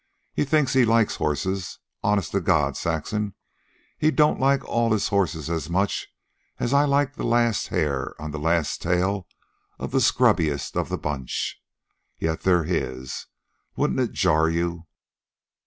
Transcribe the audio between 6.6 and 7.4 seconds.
I like the